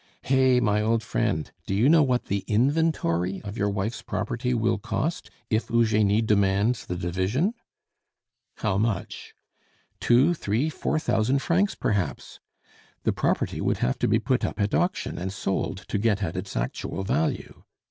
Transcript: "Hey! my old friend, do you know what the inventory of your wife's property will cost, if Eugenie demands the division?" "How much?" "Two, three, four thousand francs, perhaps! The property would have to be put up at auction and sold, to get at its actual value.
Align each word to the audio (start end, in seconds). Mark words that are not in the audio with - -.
"Hey! 0.23 0.59
my 0.59 0.81
old 0.81 1.03
friend, 1.03 1.51
do 1.67 1.75
you 1.75 1.87
know 1.87 2.01
what 2.01 2.25
the 2.25 2.39
inventory 2.47 3.39
of 3.43 3.55
your 3.55 3.69
wife's 3.69 4.01
property 4.01 4.51
will 4.51 4.79
cost, 4.79 5.29
if 5.51 5.69
Eugenie 5.69 6.23
demands 6.23 6.87
the 6.87 6.95
division?" 6.95 7.53
"How 8.55 8.79
much?" 8.79 9.35
"Two, 9.99 10.33
three, 10.33 10.71
four 10.71 10.97
thousand 10.97 11.43
francs, 11.43 11.75
perhaps! 11.75 12.39
The 13.03 13.13
property 13.13 13.61
would 13.61 13.77
have 13.77 13.99
to 13.99 14.07
be 14.07 14.17
put 14.17 14.43
up 14.43 14.59
at 14.59 14.73
auction 14.73 15.19
and 15.19 15.31
sold, 15.31 15.85
to 15.89 15.99
get 15.99 16.23
at 16.23 16.35
its 16.35 16.55
actual 16.57 17.03
value. 17.03 17.61